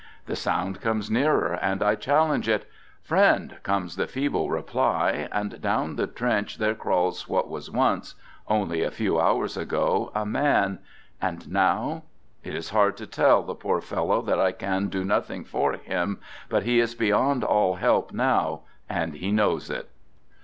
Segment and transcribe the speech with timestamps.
[0.25, 2.67] The sound comes nearer and I challenge it."
[3.07, 8.15] Friend," comes the feeble reply, and down the trench there crawls what was once—
[8.47, 10.79] only a few hours ago— a man,
[11.21, 12.01] and now....
[12.43, 16.19] It is hard to tell the poor fellow that I can do nothing for him,
[16.49, 19.91] but he is beyond all help now and he knows it.